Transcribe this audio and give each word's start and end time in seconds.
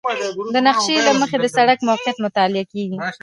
د 0.53 0.55
نقشې 0.67 0.95
له 1.07 1.11
مخې 1.21 1.37
د 1.39 1.45
سړک 1.55 1.79
موقعیت 1.89 2.17
مطالعه 2.25 2.65
کیږي 2.73 2.97